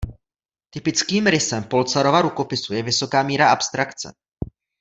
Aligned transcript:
Typickým 0.69 1.27
rysem 1.27 1.63
Polcarova 1.63 2.21
rukopisu 2.21 2.73
je 2.73 2.83
vysoká 2.83 3.23
míra 3.23 3.51
abstrakce. 3.51 4.13